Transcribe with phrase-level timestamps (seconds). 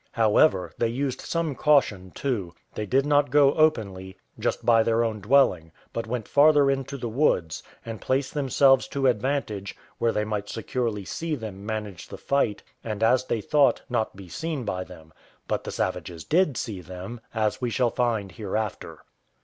[0.13, 5.21] However, they used some caution too: they did not go openly, just by their own
[5.21, 10.49] dwelling, but went farther into the woods, and placed themselves to advantage, where they might
[10.49, 15.13] securely see them manage the fight, and, as they thought, not be seen by them;
[15.47, 19.03] but the savages did see them, as we shall find hereafter.